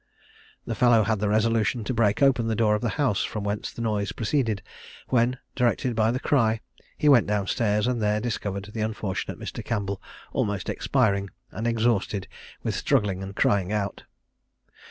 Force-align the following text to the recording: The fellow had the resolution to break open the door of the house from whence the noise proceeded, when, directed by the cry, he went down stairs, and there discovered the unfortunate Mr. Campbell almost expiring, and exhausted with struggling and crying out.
The 0.65 0.73
fellow 0.73 1.03
had 1.03 1.19
the 1.19 1.29
resolution 1.29 1.83
to 1.83 1.93
break 1.93 2.23
open 2.23 2.47
the 2.47 2.55
door 2.55 2.73
of 2.73 2.81
the 2.81 2.89
house 2.97 3.23
from 3.23 3.43
whence 3.43 3.71
the 3.71 3.83
noise 3.83 4.11
proceeded, 4.11 4.63
when, 5.09 5.37
directed 5.55 5.95
by 5.95 6.09
the 6.09 6.19
cry, 6.19 6.59
he 6.97 7.07
went 7.07 7.27
down 7.27 7.45
stairs, 7.45 7.85
and 7.85 8.01
there 8.01 8.19
discovered 8.19 8.65
the 8.73 8.81
unfortunate 8.81 9.37
Mr. 9.37 9.63
Campbell 9.63 10.01
almost 10.31 10.69
expiring, 10.69 11.29
and 11.51 11.67
exhausted 11.67 12.27
with 12.63 12.73
struggling 12.73 13.21
and 13.21 13.35
crying 13.35 13.71
out. 13.71 14.05